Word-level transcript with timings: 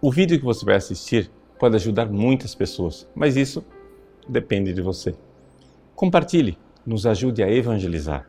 O 0.00 0.12
vídeo 0.12 0.38
que 0.38 0.44
você 0.44 0.64
vai 0.64 0.76
assistir 0.76 1.30
pode 1.58 1.74
ajudar 1.76 2.06
muitas 2.06 2.54
pessoas, 2.54 3.08
mas 3.14 3.34
isso 3.34 3.64
depende 4.28 4.74
de 4.74 4.82
você. 4.82 5.16
Compartilhe, 5.94 6.58
nos 6.84 7.06
ajude 7.06 7.42
a 7.42 7.50
evangelizar. 7.50 8.28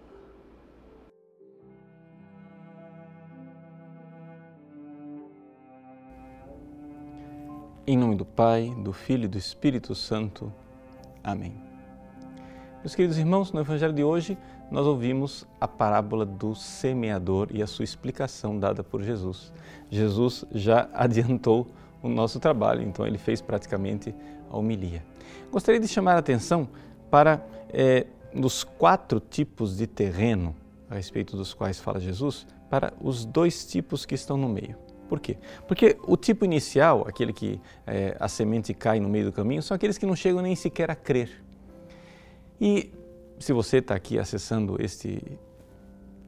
Em 7.86 7.97
nome 7.97 8.15
do 8.15 8.26
Pai, 8.26 8.74
do 8.84 8.94
Filho 8.94 9.26
e 9.26 9.28
do 9.28 9.38
Espírito 9.38 9.94
Santo. 9.94 10.52
Amém. 11.24 11.67
Meus 12.88 12.96
queridos 12.96 13.17
irmãos, 13.17 13.51
no 13.51 13.60
Evangelho 13.60 13.92
de 13.92 14.01
hoje 14.01 14.38
nós 14.72 14.85
ouvimos 14.85 15.46
a 15.60 15.67
parábola 15.67 16.26
do 16.26 16.55
semeador 16.55 17.49
e 17.52 17.62
a 17.62 17.67
sua 17.67 17.84
explicação 17.84 18.58
dada 18.58 18.81
por 18.81 19.03
Jesus. 19.03 19.52
Jesus 19.90 20.45
já 20.53 20.88
adiantou 20.95 21.67
o 22.02 22.08
nosso 22.08 22.39
trabalho, 22.39 22.81
então 22.81 23.05
ele 23.05 23.17
fez 23.17 23.41
praticamente 23.41 24.16
a 24.49 24.55
homilia. 24.55 25.03
Gostaria 25.52 25.81
de 25.81 25.88
chamar 25.89 26.16
a 26.16 26.20
atenção 26.20 26.70
para 27.11 27.45
é, 27.73 28.08
quatro 28.77 29.19
tipos 29.19 29.75
de 29.75 29.85
terreno 29.85 30.55
a 30.89 30.95
respeito 30.95 31.35
dos 31.35 31.53
quais 31.53 31.81
fala 31.81 31.99
Jesus, 31.99 32.47
para 32.69 32.94
os 33.02 33.25
dois 33.25 33.66
tipos 33.66 34.05
que 34.05 34.16
estão 34.16 34.38
no 34.38 34.47
meio. 34.47 34.77
Por 35.09 35.19
quê? 35.19 35.35
Porque 35.67 35.97
o 36.08 36.16
tipo 36.16 36.45
inicial, 36.45 37.05
aquele 37.05 37.33
que 37.33 37.59
é, 37.85 38.16
a 38.17 38.30
semente 38.30 38.73
cai 38.73 39.02
no 39.02 39.09
meio 39.09 39.25
do 39.25 39.33
caminho, 39.33 39.61
são 39.61 39.75
aqueles 39.75 39.97
que 39.97 40.05
não 40.05 40.16
chegam 40.16 40.41
nem 40.41 40.55
sequer 40.55 40.89
a 40.89 40.95
crer. 40.95 41.46
E 42.59 42.91
se 43.39 43.53
você 43.53 43.77
está 43.77 43.95
aqui 43.95 44.17
acessando 44.17 44.77
este, 44.79 45.21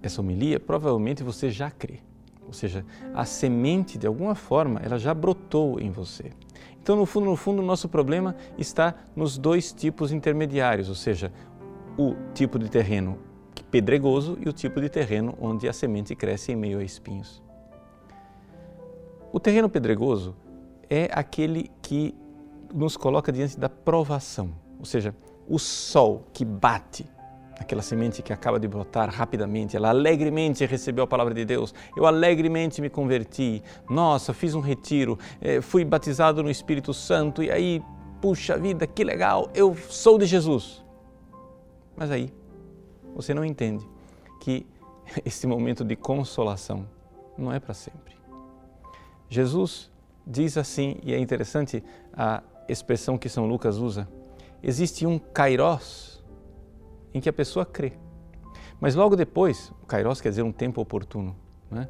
essa 0.02 0.22
homilia, 0.22 0.60
provavelmente 0.60 1.24
você 1.24 1.50
já 1.50 1.72
crê. 1.72 2.00
Ou 2.46 2.54
seja, 2.54 2.86
a 3.14 3.26
semente, 3.26 3.98
de 3.98 4.08
alguma 4.08 4.34
forma, 4.36 4.80
ela 4.84 4.98
já 4.98 5.14
brotou 5.14 5.80
em 5.80 5.92
você. 5.92 6.32
Então, 6.82 6.96
no 6.96 7.06
fundo, 7.06 7.26
no 7.28 7.36
fundo, 7.36 7.62
o 7.62 7.66
nosso 7.66 7.88
problema 7.88 8.36
está 8.58 8.96
nos 9.16 9.38
dois 9.38 9.72
tipos 9.72 10.12
intermediários, 10.12 10.90
ou 10.90 10.96
seja, 10.96 11.32
o 11.98 12.16
tipo 12.34 12.58
de 12.58 12.70
terreno 12.70 13.20
pedregoso 13.70 14.38
e 14.44 14.50
o 14.50 14.54
tipo 14.54 14.82
de 14.82 14.90
terreno 14.90 15.38
onde 15.40 15.68
a 15.68 15.74
semente 15.74 16.16
cresce 16.16 16.52
em 16.52 16.56
meio 16.56 16.80
a 16.80 16.84
espinhos. 16.84 17.44
O 19.32 19.40
terreno 19.40 19.70
pedregoso 19.70 20.36
é 20.90 21.10
aquele 21.12 21.70
que 21.82 22.16
nos 22.74 22.98
coloca 22.98 23.32
diante 23.32 23.60
da 23.60 23.70
provação, 23.70 24.52
ou 24.80 24.86
seja, 24.86 25.14
o 25.50 25.58
sol 25.58 26.28
que 26.32 26.46
bate 26.46 27.06
aquela 27.60 27.82
semente 27.82 28.22
que 28.22 28.32
acaba 28.32 28.58
de 28.58 28.68
brotar 28.68 29.10
rapidamente, 29.10 29.76
ela 29.76 29.90
alegremente 29.90 30.66
recebeu 30.66 31.04
a 31.04 31.08
palavra 31.08 31.34
de 31.34 31.44
Deus, 31.44 31.76
eu 31.96 32.06
alegremente 32.06 32.82
me 32.82 32.90
converti, 32.90 33.62
nossa, 33.90 34.34
fiz 34.34 34.56
um 34.56 34.62
retiro, 34.62 35.20
eh, 35.42 35.60
fui 35.60 35.84
batizado 35.84 36.42
no 36.42 36.50
Espírito 36.50 36.94
Santo 36.94 37.44
e 37.44 37.52
aí, 37.52 37.84
puxa 38.22 38.58
vida, 38.58 38.88
que 38.88 39.04
legal, 39.04 39.50
eu 39.54 39.76
sou 39.76 40.18
de 40.18 40.26
Jesus. 40.26 40.82
Mas 41.98 42.12
aí, 42.12 42.32
você 43.14 43.34
não 43.34 43.44
entende 43.44 43.86
que 44.40 44.66
esse 45.26 45.46
momento 45.46 45.84
de 45.84 45.98
consolação 45.98 46.88
não 47.38 47.52
é 47.52 47.60
para 47.60 47.74
sempre. 47.74 48.16
Jesus 49.28 49.92
diz 50.26 50.58
assim, 50.58 50.98
e 51.04 51.14
é 51.14 51.20
interessante 51.20 51.84
a 52.14 52.42
expressão 52.70 53.18
que 53.18 53.28
São 53.28 53.46
Lucas 53.46 53.78
usa: 53.78 54.08
existe 54.62 55.06
um 55.06 55.18
kairos 55.18 56.24
em 57.14 57.20
que 57.20 57.30
a 57.30 57.34
pessoa 57.34 57.66
crê. 57.66 57.94
Mas 58.80 58.96
logo 58.96 59.16
depois, 59.16 59.74
o 59.84 59.86
kairos 59.86 60.22
quer 60.22 60.30
dizer 60.30 60.44
um 60.44 60.52
tempo 60.52 60.82
oportuno, 60.82 61.36
né? 61.70 61.90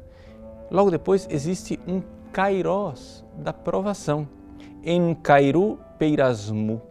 logo 0.70 0.90
depois 0.90 1.26
existe 1.30 1.78
um 1.86 2.02
kairos 2.32 3.24
da 3.36 3.52
provação, 3.52 4.28
em 4.82 5.14
kairu 5.14 5.78
peirasmu. 5.98 6.82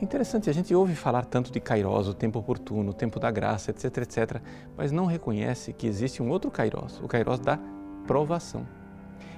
É 0.00 0.04
interessante, 0.04 0.50
a 0.50 0.52
gente 0.52 0.74
ouve 0.74 0.94
falar 0.94 1.24
tanto 1.24 1.52
de 1.52 1.60
kairos, 1.60 2.08
o 2.08 2.14
tempo 2.14 2.38
oportuno, 2.38 2.90
o 2.90 2.94
tempo 2.94 3.20
da 3.20 3.30
graça, 3.30 3.70
etc, 3.70 3.98
etc, 3.98 4.40
mas 4.76 4.90
não 4.90 5.06
reconhece 5.06 5.72
que 5.72 5.86
existe 5.86 6.22
um 6.22 6.30
outro 6.30 6.50
kairos, 6.50 7.00
o 7.00 7.06
kairos 7.06 7.38
da 7.38 7.58
provação, 8.06 8.66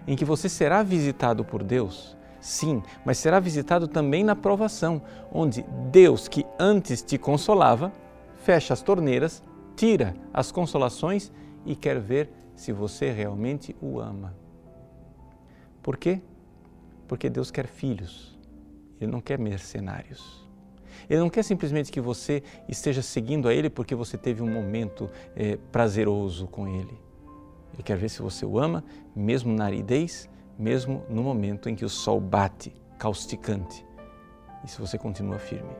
em 0.06 0.16
que 0.16 0.25
você 0.25 0.49
será 0.49 0.82
visitado 0.82 1.44
por 1.44 1.62
Deus 1.62 2.16
Sim, 2.47 2.81
mas 3.05 3.19
será 3.19 3.41
visitado 3.41 3.89
também 3.89 4.23
na 4.23 4.37
provação, 4.37 5.03
onde 5.33 5.65
Deus, 5.91 6.29
que 6.29 6.47
antes 6.61 7.03
te 7.03 7.19
consolava, 7.19 7.93
fecha 8.37 8.73
as 8.73 8.81
torneiras, 8.81 9.43
tira 9.75 10.15
as 10.33 10.53
consolações 10.53 11.33
e 11.65 11.75
quer 11.75 11.99
ver 11.99 12.31
se 12.55 12.71
você 12.71 13.11
realmente 13.11 13.75
o 13.83 13.99
ama. 13.99 14.33
Por 15.83 15.97
quê? 15.97 16.21
Porque 17.09 17.29
Deus 17.29 17.51
quer 17.51 17.67
filhos, 17.67 18.39
Ele 19.01 19.11
não 19.11 19.21
quer 19.21 19.41
mercenários. 19.41 20.49
Ele 21.11 21.19
não 21.19 21.29
quer 21.29 21.43
simplesmente 21.43 21.91
que 21.91 22.01
você 22.01 22.45
esteja 22.69 23.03
seguindo 23.03 23.49
a 23.49 23.55
Ele 23.55 23.69
porque 23.69 23.93
você 23.97 24.17
teve 24.17 24.41
um 24.41 24.49
momento 24.49 25.11
é, 25.35 25.56
prazeroso 25.73 26.47
com 26.47 26.69
Ele. 26.69 26.97
Ele 27.75 27.83
quer 27.83 27.97
ver 27.97 28.09
se 28.09 28.23
você 28.23 28.47
o 28.47 28.56
ama, 28.56 28.85
mesmo 29.17 29.53
na 29.53 29.65
aridez, 29.65 30.29
mesmo 30.59 31.05
no 31.09 31.22
momento 31.22 31.69
em 31.69 31.75
que 31.75 31.84
o 31.84 31.89
sol 31.89 32.21
bate 32.21 32.72
causticante 32.99 33.84
e 34.65 34.69
se 34.69 34.81
você 34.81 34.99
continua 34.99 35.39
firme. 35.39 35.71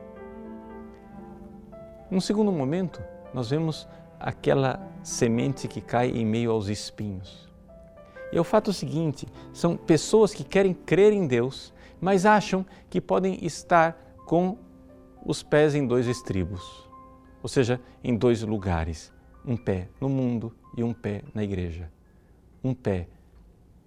Num 2.09 2.21
segundo 2.21 2.51
momento, 2.51 3.03
nós 3.33 3.49
vemos 3.49 3.87
aquela 4.19 4.79
semente 5.03 5.67
que 5.67 5.81
cai 5.81 6.09
em 6.09 6.25
meio 6.25 6.51
aos 6.51 6.67
espinhos. 6.67 7.47
E 8.31 8.37
é 8.37 8.39
o 8.39 8.45
fato 8.45 8.71
seguinte: 8.71 9.27
são 9.53 9.75
pessoas 9.75 10.33
que 10.33 10.43
querem 10.43 10.73
crer 10.73 11.11
em 11.11 11.27
Deus, 11.27 11.73
mas 11.99 12.25
acham 12.25 12.65
que 12.89 13.01
podem 13.01 13.43
estar 13.45 14.15
com 14.25 14.57
os 15.25 15.43
pés 15.43 15.75
em 15.75 15.85
dois 15.85 16.07
estribos, 16.07 16.89
ou 17.43 17.49
seja, 17.49 17.81
em 18.03 18.15
dois 18.15 18.41
lugares, 18.43 19.11
um 19.45 19.57
pé 19.57 19.89
no 19.99 20.07
mundo 20.07 20.55
e 20.77 20.83
um 20.83 20.93
pé 20.93 21.23
na 21.33 21.43
igreja. 21.43 21.91
Um 22.63 22.73
pé 22.73 23.07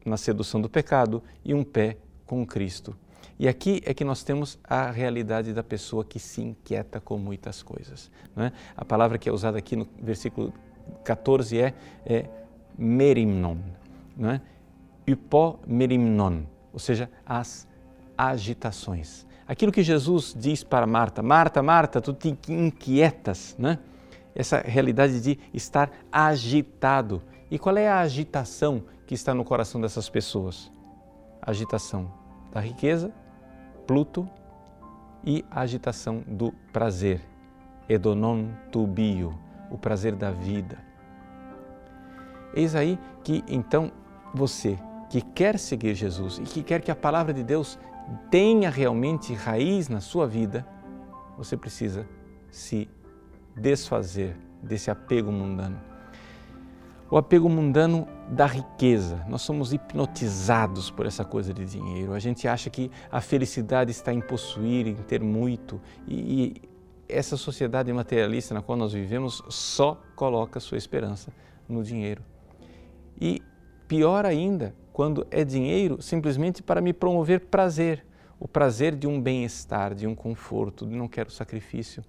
na 0.04 0.16
sedução 0.16 0.60
do 0.60 0.68
pecado 0.68 1.22
e 1.44 1.54
um 1.54 1.62
pé 1.62 1.96
com 2.26 2.46
Cristo. 2.46 2.96
E 3.38 3.48
aqui 3.48 3.80
é 3.86 3.94
que 3.94 4.04
nós 4.04 4.22
temos 4.22 4.58
a 4.62 4.90
realidade 4.90 5.52
da 5.54 5.62
pessoa 5.62 6.04
que 6.04 6.18
se 6.18 6.42
inquieta 6.42 7.00
com 7.00 7.16
muitas 7.16 7.62
coisas. 7.62 8.10
É? 8.36 8.52
A 8.76 8.84
palavra 8.84 9.16
que 9.18 9.28
é 9.28 9.32
usada 9.32 9.56
aqui 9.56 9.74
no 9.74 9.88
versículo 9.98 10.52
14 11.04 11.58
é, 11.58 11.74
é 12.04 12.26
merimnon, 12.76 13.56
não 14.16 14.30
é? 14.30 14.40
merimnon, 15.66 16.42
ou 16.72 16.78
seja, 16.78 17.10
as 17.24 17.66
agitações. 18.16 19.26
Aquilo 19.46 19.72
que 19.72 19.82
Jesus 19.82 20.34
diz 20.38 20.62
para 20.62 20.86
Marta, 20.86 21.22
Marta, 21.22 21.62
Marta, 21.62 22.00
tu 22.00 22.12
te 22.12 22.36
inquietas, 22.48 23.56
né? 23.58 23.78
Essa 24.34 24.58
realidade 24.58 25.20
de 25.20 25.38
estar 25.52 25.90
agitado. 26.12 27.22
E 27.50 27.58
qual 27.58 27.76
é 27.76 27.88
a 27.88 27.98
agitação 27.98 28.84
que 29.06 29.14
está 29.14 29.34
no 29.34 29.44
coração 29.44 29.80
dessas 29.80 30.08
pessoas? 30.08 30.70
A 31.42 31.50
agitação 31.50 32.12
da 32.52 32.60
riqueza, 32.60 33.12
Pluto, 33.86 34.28
e 35.24 35.44
a 35.50 35.62
agitação 35.62 36.22
do 36.26 36.52
prazer, 36.72 37.20
Edonon 37.88 38.46
tubio, 38.70 39.36
o 39.68 39.76
prazer 39.76 40.14
da 40.14 40.30
vida. 40.30 40.78
Eis 42.54 42.74
aí 42.74 42.98
que 43.24 43.42
então 43.48 43.90
você 44.32 44.78
que 45.08 45.20
quer 45.20 45.58
seguir 45.58 45.94
Jesus 45.94 46.38
e 46.38 46.42
que 46.42 46.62
quer 46.62 46.80
que 46.80 46.90
a 46.90 46.96
palavra 46.96 47.34
de 47.34 47.42
Deus 47.42 47.78
tenha 48.30 48.70
realmente 48.70 49.34
raiz 49.34 49.88
na 49.88 50.00
sua 50.00 50.26
vida, 50.26 50.64
você 51.36 51.56
precisa 51.56 52.06
se 52.48 52.88
desfazer 53.56 54.36
desse 54.62 54.88
apego 54.90 55.32
mundano 55.32 55.89
o 57.10 57.16
apego 57.16 57.48
mundano 57.48 58.06
da 58.28 58.46
riqueza. 58.46 59.24
Nós 59.28 59.42
somos 59.42 59.72
hipnotizados 59.72 60.90
por 60.90 61.06
essa 61.06 61.24
coisa 61.24 61.52
de 61.52 61.64
dinheiro. 61.64 62.12
A 62.12 62.18
gente 62.20 62.46
acha 62.46 62.70
que 62.70 62.90
a 63.10 63.20
felicidade 63.20 63.90
está 63.90 64.12
em 64.12 64.20
possuir, 64.20 64.86
em 64.86 64.94
ter 64.94 65.20
muito. 65.20 65.80
E, 66.06 66.14
e 66.14 66.62
essa 67.08 67.36
sociedade 67.36 67.92
materialista 67.92 68.54
na 68.54 68.62
qual 68.62 68.78
nós 68.78 68.92
vivemos 68.92 69.42
só 69.48 70.00
coloca 70.14 70.60
sua 70.60 70.78
esperança 70.78 71.32
no 71.68 71.82
dinheiro. 71.82 72.22
E 73.20 73.42
pior 73.88 74.24
ainda, 74.24 74.72
quando 74.92 75.26
é 75.30 75.44
dinheiro 75.44 76.00
simplesmente 76.00 76.62
para 76.62 76.80
me 76.80 76.92
promover 76.92 77.40
prazer. 77.46 78.06
O 78.38 78.48
prazer 78.48 78.94
de 78.94 79.06
um 79.06 79.20
bem-estar, 79.20 79.94
de 79.94 80.06
um 80.06 80.14
conforto, 80.14 80.86
de 80.86 80.94
não 80.94 81.06
quero 81.06 81.30
sacrifício. 81.30 82.02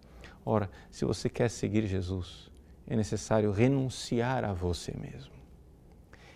Ora, 0.45 0.69
se 0.89 1.03
você 1.03 1.27
quer 1.27 1.49
seguir 1.49 1.85
Jesus, 1.85 2.50
é 2.91 2.95
necessário 2.97 3.51
renunciar 3.51 4.43
a 4.43 4.51
você 4.51 4.93
mesmo 4.99 5.31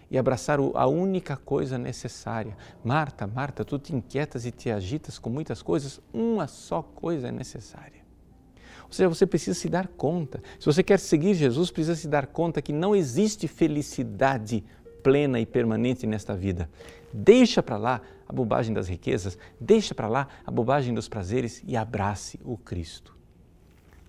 e 0.09 0.17
abraçar 0.17 0.57
a 0.57 0.87
única 0.87 1.35
coisa 1.35 1.77
necessária. 1.77 2.55
Marta, 2.81 3.27
Marta, 3.27 3.65
tu 3.65 3.77
te 3.77 3.93
inquietas 3.93 4.45
e 4.45 4.51
te 4.51 4.71
agitas 4.71 5.19
com 5.19 5.29
muitas 5.29 5.61
coisas, 5.61 5.99
uma 6.13 6.47
só 6.47 6.81
coisa 6.81 7.27
é 7.27 7.31
necessária. 7.31 8.05
Ou 8.85 8.93
seja, 8.93 9.09
você 9.09 9.25
precisa 9.25 9.59
se 9.59 9.67
dar 9.67 9.89
conta. 9.89 10.41
Se 10.57 10.65
você 10.65 10.81
quer 10.81 10.97
seguir 10.97 11.33
Jesus, 11.33 11.71
precisa 11.71 11.95
se 11.95 12.07
dar 12.07 12.25
conta 12.27 12.61
que 12.61 12.71
não 12.71 12.95
existe 12.95 13.49
felicidade 13.49 14.63
plena 15.03 15.41
e 15.41 15.45
permanente 15.45 16.07
nesta 16.07 16.37
vida. 16.37 16.69
Deixa 17.11 17.61
para 17.61 17.75
lá 17.75 18.01
a 18.29 18.31
bobagem 18.31 18.73
das 18.73 18.87
riquezas, 18.87 19.37
deixa 19.59 19.93
para 19.93 20.07
lá 20.07 20.29
a 20.45 20.51
bobagem 20.51 20.93
dos 20.93 21.09
prazeres 21.09 21.61
e 21.67 21.75
abrace 21.75 22.39
o 22.45 22.57
Cristo. 22.57 23.15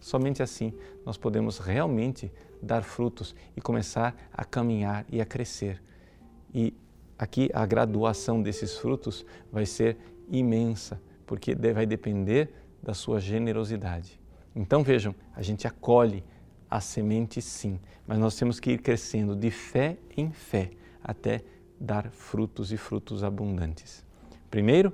Somente 0.06 0.40
assim 0.40 0.72
nós 1.04 1.16
podemos 1.16 1.58
realmente 1.58 2.30
dar 2.62 2.84
frutos 2.84 3.34
e 3.56 3.60
começar 3.60 4.14
a 4.32 4.44
caminhar 4.44 5.04
e 5.10 5.20
a 5.20 5.26
crescer. 5.26 5.82
E 6.54 6.72
aqui 7.18 7.50
a 7.52 7.66
graduação 7.66 8.40
desses 8.40 8.76
frutos 8.78 9.26
vai 9.50 9.66
ser 9.66 9.96
imensa, 10.30 11.02
porque 11.26 11.56
vai 11.56 11.84
depender 11.84 12.54
da 12.80 12.94
sua 12.94 13.18
generosidade. 13.18 14.20
Então 14.54 14.84
vejam, 14.84 15.12
a 15.34 15.42
gente 15.42 15.66
acolhe 15.66 16.22
a 16.70 16.80
semente 16.80 17.42
sim, 17.42 17.80
mas 18.06 18.16
nós 18.16 18.36
temos 18.36 18.60
que 18.60 18.70
ir 18.70 18.78
crescendo 18.78 19.34
de 19.34 19.50
fé 19.50 19.98
em 20.16 20.30
fé 20.30 20.70
até 21.02 21.42
dar 21.80 22.12
frutos 22.12 22.70
e 22.70 22.76
frutos 22.76 23.24
abundantes. 23.24 24.06
Primeiro, 24.52 24.92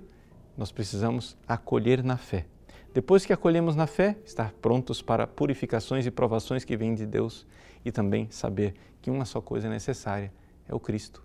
nós 0.56 0.73
precisamos 0.73 1.37
acolher 1.47 2.03
na 2.03 2.17
fé. 2.17 2.47
Depois 2.94 3.25
que 3.25 3.33
acolhemos 3.33 3.75
na 3.75 3.87
fé, 3.87 4.19
estar 4.23 4.53
prontos 4.61 5.00
para 5.00 5.27
purificações 5.27 6.05
e 6.05 6.11
provações 6.11 6.62
que 6.62 6.77
vêm 6.77 6.94
de 6.94 7.06
Deus 7.06 7.47
e 7.83 7.91
também 7.91 8.31
saber 8.31 8.75
que 9.00 9.11
uma 9.11 9.25
só 9.25 9.41
coisa 9.41 9.67
é 9.67 9.71
necessária, 9.71 10.31
é 10.69 10.75
o 10.75 10.81
Cristo. 10.81 11.25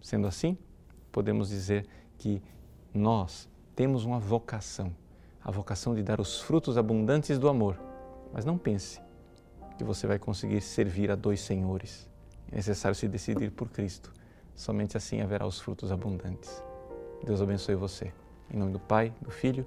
Sendo 0.00 0.28
assim, 0.28 0.56
podemos 1.10 1.48
dizer 1.48 1.88
que 2.16 2.40
nós 2.94 3.48
temos 3.74 4.04
uma 4.04 4.20
vocação, 4.20 4.94
a 5.42 5.50
vocação 5.50 5.92
de 5.92 6.04
dar 6.04 6.20
os 6.20 6.40
frutos 6.40 6.78
abundantes 6.78 7.36
do 7.36 7.48
amor. 7.48 7.80
Mas 8.32 8.44
não 8.44 8.56
pense 8.56 9.00
que 9.76 9.82
você 9.82 10.06
vai 10.06 10.20
conseguir 10.20 10.60
servir 10.60 11.10
a 11.10 11.16
dois 11.16 11.40
senhores. 11.40 12.08
É 12.50 12.56
necessário 12.56 12.94
se 12.94 13.08
decidir 13.08 13.50
por 13.50 13.68
Cristo. 13.70 14.12
Somente 14.54 14.96
assim 14.96 15.20
haverá 15.20 15.46
os 15.46 15.58
frutos 15.58 15.90
abundantes. 15.90 16.62
Deus 17.24 17.42
abençoe 17.42 17.74
você. 17.74 18.12
Em 18.52 18.56
nome 18.56 18.70
do 18.70 18.78
Pai, 18.78 19.12
do 19.20 19.30
Filho 19.30 19.66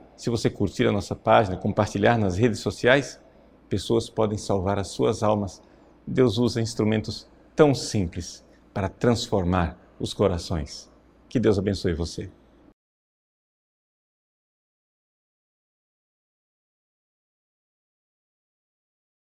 Se 0.21 0.29
você 0.29 0.51
curtir 0.51 0.85
a 0.85 0.91
nossa 0.91 1.15
página, 1.15 1.57
compartilhar 1.57 2.15
nas 2.15 2.37
redes 2.37 2.59
sociais, 2.59 3.19
pessoas 3.67 4.07
podem 4.07 4.37
salvar 4.37 4.77
as 4.77 4.89
suas 4.89 5.23
almas. 5.23 5.63
Deus 6.05 6.37
usa 6.37 6.61
instrumentos 6.61 7.27
tão 7.55 7.73
simples 7.73 8.45
para 8.71 8.87
transformar 8.87 9.75
os 9.99 10.13
corações. 10.13 10.87
Que 11.27 11.39
Deus 11.39 11.57
abençoe 11.57 11.95
você. 11.95 12.29